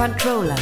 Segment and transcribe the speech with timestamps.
[0.00, 0.56] Controller.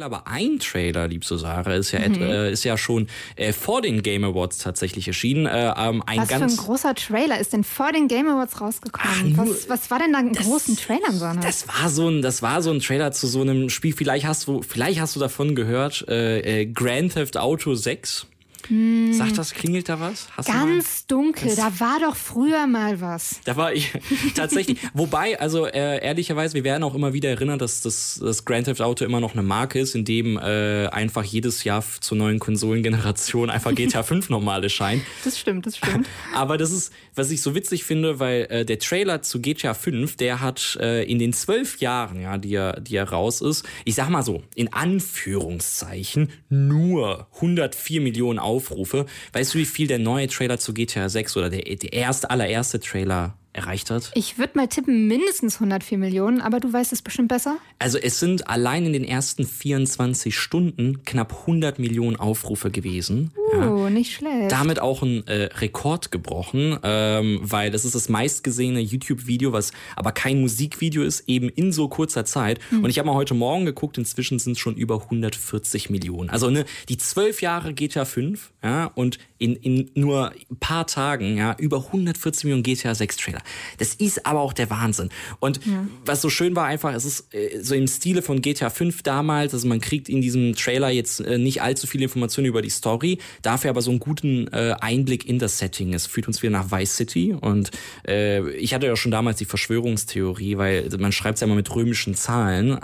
[0.00, 2.22] Aber ein Trailer, liebste Sarah, ist ja, mhm.
[2.22, 3.06] äh, ist ja schon
[3.36, 5.46] äh, vor den Game Awards tatsächlich erschienen.
[5.46, 8.60] Äh, ähm, ein was ganz für ein großer Trailer ist denn vor den Game Awards
[8.60, 9.36] rausgekommen?
[9.38, 12.42] Ach, was, was, war denn da ein großen Trailer im Das war so ein, das
[12.42, 13.92] war so ein Trailer zu so einem Spiel.
[13.92, 16.04] Vielleicht hast du, vielleicht hast du davon gehört.
[16.08, 18.26] Äh, äh, Grand Theft Auto 6.
[18.68, 19.12] Hm.
[19.12, 20.28] Sagt das, klingelt da was?
[20.36, 23.40] Hast Ganz dunkel, da war doch früher mal was.
[23.44, 23.92] Da war ich
[24.34, 24.78] tatsächlich.
[24.94, 28.80] Wobei, also äh, ehrlicherweise, wir werden auch immer wieder erinnern, dass das, das Grand Theft
[28.80, 33.50] Auto immer noch eine Marke ist, in dem äh, einfach jedes Jahr zur neuen Konsolengeneration
[33.50, 35.02] einfach GTA 5 nochmal erscheint.
[35.24, 36.08] Das stimmt, das stimmt.
[36.34, 40.16] Aber das ist, was ich so witzig finde, weil äh, der Trailer zu GTA 5,
[40.16, 43.94] der hat äh, in den zwölf Jahren, ja, die er, die er raus ist, ich
[43.94, 49.06] sag mal so, in Anführungszeichen, nur 104 Millionen Aufrufe.
[49.32, 52.80] Weißt du, wie viel der neue Trailer zu GTA 6 oder der, der erste, allererste
[52.80, 54.10] Trailer erreicht hat?
[54.14, 57.58] Ich würde mal tippen, mindestens 104 Millionen, aber du weißt es bestimmt besser.
[57.78, 63.32] Also es sind allein in den ersten 24 Stunden knapp 100 Millionen Aufrufe gewesen.
[63.54, 63.90] Uh, ja.
[63.90, 64.52] nicht schlecht.
[64.52, 70.12] Damit auch ein äh, Rekord gebrochen, ähm, weil das ist das meistgesehene YouTube-Video, was aber
[70.12, 72.60] kein Musikvideo ist, eben in so kurzer Zeit.
[72.70, 72.84] Mhm.
[72.84, 76.30] Und ich habe mal heute Morgen geguckt, inzwischen sind es schon über 140 Millionen.
[76.30, 81.36] Also ne, die zwölf Jahre GTA 5 ja, und in, in nur ein paar Tagen
[81.36, 83.40] ja, über 140 Millionen GTA 6 Trailer.
[83.78, 85.10] Das ist aber auch der Wahnsinn.
[85.40, 85.86] Und ja.
[86.04, 89.54] was so schön war einfach, es ist äh, so im Stile von GTA 5 damals,
[89.54, 93.18] also man kriegt in diesem Trailer jetzt äh, nicht allzu viele Informationen über die Story,
[93.42, 95.94] dafür aber so einen guten äh, Einblick in das Setting.
[95.94, 97.70] Es führt uns wieder nach Vice City und
[98.04, 102.14] ich hatte ja schon damals die Verschwörungstheorie, weil man schreibt es ja immer mit römischen
[102.14, 102.78] Zahlen,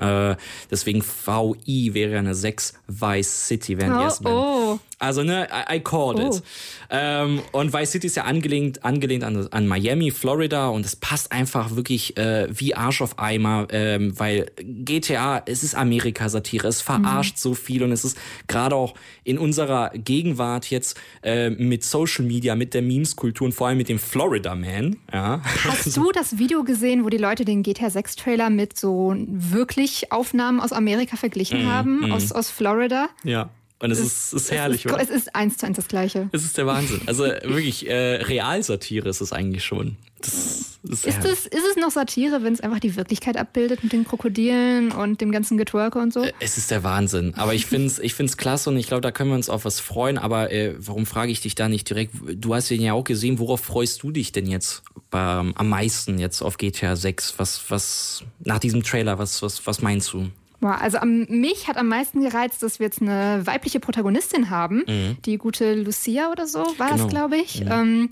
[0.70, 4.78] deswegen VI wäre ja eine 6 Vice City, während oh, die oh.
[5.04, 6.36] Also, ne, I, I called oh.
[6.36, 6.42] it.
[6.90, 11.32] Ähm, und Vice City ist ja angelehnt, angelehnt an, an Miami, Florida und es passt
[11.32, 17.36] einfach wirklich äh, wie Arsch auf Eimer, ähm, weil GTA, es ist Amerika-Satire, es verarscht
[17.36, 17.40] mhm.
[17.40, 18.16] so viel und es ist
[18.46, 18.94] gerade auch
[19.24, 23.88] in unserer Gegenwart jetzt äh, mit Social Media, mit der Memes-Kultur und vor allem mit
[23.88, 24.96] dem Florida Man.
[25.12, 25.40] Ja.
[25.64, 30.12] Hast du das Video gesehen, wo die Leute den GTA 6 Trailer mit so wirklich
[30.12, 32.12] Aufnahmen aus Amerika verglichen mm, haben, mm.
[32.12, 33.08] Aus, aus Florida?
[33.24, 33.50] Ja.
[33.84, 35.02] Und es, es ist, ist herrlich, es ist, oder?
[35.02, 36.30] Es ist eins zu eins das Gleiche.
[36.32, 37.02] Es ist der Wahnsinn.
[37.04, 39.96] Also wirklich, äh, Realsatire ist es eigentlich schon.
[40.22, 43.92] Das ist, ist, es, ist es noch Satire, wenn es einfach die Wirklichkeit abbildet mit
[43.92, 46.22] den Krokodilen und dem ganzen Getwerke und so?
[46.22, 47.34] Äh, es ist der Wahnsinn.
[47.36, 49.66] Aber ich finde es ich find's klasse und ich glaube, da können wir uns auf
[49.66, 50.16] was freuen.
[50.16, 52.14] Aber äh, warum frage ich dich da nicht direkt?
[52.36, 53.38] Du hast ihn ja auch gesehen.
[53.38, 57.34] Worauf freust du dich denn jetzt ähm, am meisten jetzt auf GTA 6?
[57.36, 60.30] Was, was, nach diesem Trailer, was, was, was meinst du?
[60.72, 65.16] Also am, mich hat am meisten gereizt, dass wir jetzt eine weibliche Protagonistin haben, mhm.
[65.24, 67.02] die gute Lucia oder so war genau.
[67.02, 67.60] das, glaube ich.
[67.64, 67.70] Mhm.
[67.70, 68.10] Ähm,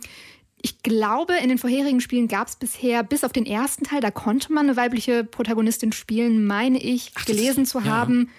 [0.65, 4.13] ich glaube, in den vorherigen Spielen gab es bisher, bis auf den ersten Teil, da
[4.13, 7.87] konnte man eine weibliche Protagonistin spielen, meine ich, Ach, gelesen zu ja.
[7.87, 8.31] haben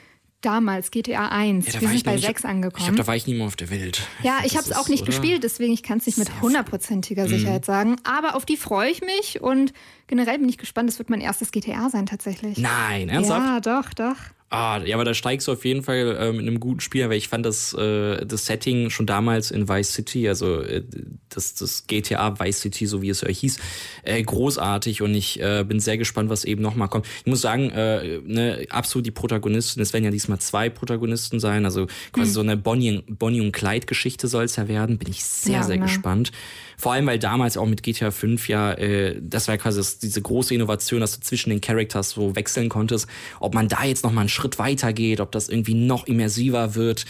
[0.46, 1.74] damals, GTA 1.
[1.74, 2.80] Ja, wir sind bei 6 angekommen.
[2.80, 4.08] Ich glaube, da war ich nie mehr auf der Welt.
[4.22, 5.12] Ja, ich habe es auch nicht oder?
[5.12, 7.66] gespielt, deswegen ich kann es nicht mit hundertprozentiger Sicherheit mhm.
[7.66, 7.96] sagen.
[8.04, 9.74] Aber auf die freue ich mich und
[10.08, 10.90] generell bin ich gespannt.
[10.90, 12.58] Das wird mein erstes GTA sein tatsächlich.
[12.58, 13.66] Nein, ernsthaft?
[13.66, 14.18] Ja, doch, doch.
[14.56, 17.18] Ah, ja, aber da steigst du auf jeden Fall äh, mit einem guten Spiel, weil
[17.18, 20.84] ich fand das, äh, das Setting schon damals in Vice City, also äh,
[21.30, 23.58] das, das GTA Vice City, so wie es euch hieß,
[24.04, 27.08] äh, großartig und ich äh, bin sehr gespannt, was eben nochmal kommt.
[27.22, 31.66] Ich muss sagen, äh, ne, absolut die Protagonisten, es werden ja diesmal zwei Protagonisten sein,
[31.66, 32.34] also quasi hm.
[32.34, 35.64] so eine Bonnie, Bonnie und Clyde Geschichte soll es ja werden, bin ich sehr, ja,
[35.64, 35.86] sehr ne.
[35.86, 36.32] gespannt.
[36.78, 40.22] Vor allem, weil damals auch mit GTA 5 ja, äh, das war quasi das, diese
[40.22, 43.08] große Innovation, dass du zwischen den Characters so wechseln konntest,
[43.40, 47.06] ob man da jetzt nochmal einen Schritt weiter geht, ob das irgendwie noch immersiver wird.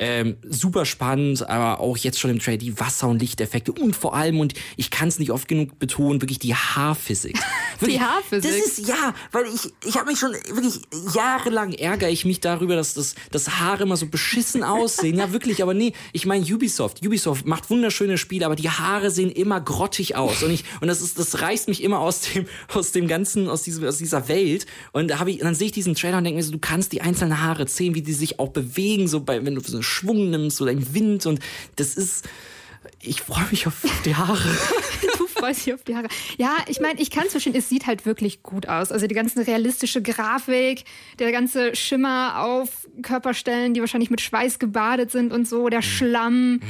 [0.00, 4.14] Ähm, super spannend, aber auch jetzt schon im Trailer die Wasser- und Lichteffekte und vor
[4.14, 7.36] allem, und ich kann es nicht oft genug betonen, wirklich die Haarphysik.
[7.80, 8.50] Die Haarphysik?
[8.50, 10.80] Das ist, ja, weil ich, ich habe mich schon wirklich
[11.14, 15.16] jahrelang ärgere ich mich darüber, dass das, das Haare immer so beschissen aussehen.
[15.16, 17.06] ja, wirklich, aber nee, ich meine Ubisoft.
[17.06, 20.42] Ubisoft macht wunderschöne Spiele, aber die Haare sehen immer grottig aus.
[20.42, 23.62] Und ich, und das ist, das reißt mich immer aus dem, aus dem ganzen, aus,
[23.62, 24.66] diesem, aus dieser Welt.
[24.90, 26.92] Und da habe ich, dann sehe ich diesen Trailer und denke mir so, du kannst
[26.92, 29.82] die einzelnen Haare sehen, wie die sich auch bewegen, so bei, wenn du so einen
[29.82, 31.40] Schwung nimmst oder einen Wind und
[31.76, 32.28] das ist,
[33.00, 34.54] ich freue mich auf die Haare.
[35.18, 36.08] du freust dich auf die Haare.
[36.36, 38.92] Ja, ich meine, ich kann es verstehen, es sieht halt wirklich gut aus.
[38.92, 40.84] Also die ganze realistische Grafik,
[41.18, 45.82] der ganze Schimmer auf Körperstellen, die wahrscheinlich mit Schweiß gebadet sind und so, der mhm.
[45.82, 46.60] Schlamm, mm.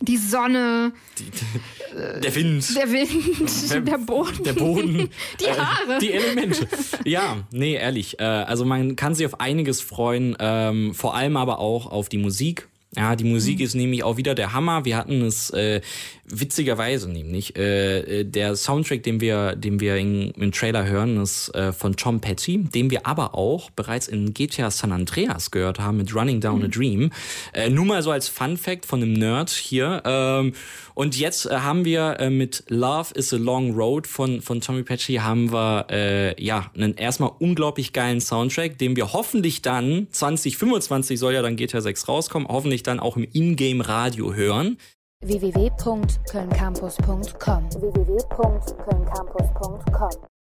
[0.00, 5.08] die Sonne, die, die, der Wind, der Wind, der, der Boden, der Boden,
[5.40, 6.68] die Haare, äh, die Elemente.
[7.04, 8.18] Ja, nee, ehrlich.
[8.20, 12.18] Äh, also man kann sich auf einiges freuen, ähm, vor allem aber auch auf die
[12.18, 13.64] Musik Ja, die Musik mhm.
[13.64, 14.84] ist nämlich auch wieder der Hammer.
[14.84, 15.80] Wir hatten es äh,
[16.26, 21.54] witzigerweise nämlich äh, äh, der Soundtrack, den wir, den wir in, im Trailer hören, ist
[21.54, 25.96] äh, von Tom Petty, den wir aber auch bereits in GTA San Andreas gehört haben
[25.96, 26.64] mit Running Down mhm.
[26.64, 27.10] a Dream.
[27.54, 30.02] Äh, nur mal so als Fun Fact von einem Nerd hier.
[30.04, 30.52] Ähm,
[30.94, 34.82] und jetzt äh, haben wir äh, mit Love is a Long Road von von Tommy
[34.82, 41.18] Petty haben wir äh, ja einen erstmal unglaublich geilen Soundtrack, den wir hoffentlich dann 2025
[41.18, 44.76] soll ja dann GTA 6 rauskommen, hoffentlich dann auch im Ingame Radio hören.
[45.20, 48.12] www.kölncampus.com www